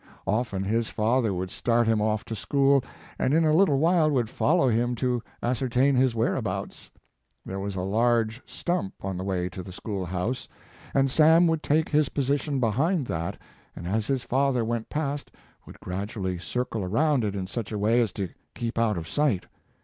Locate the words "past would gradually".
14.89-16.39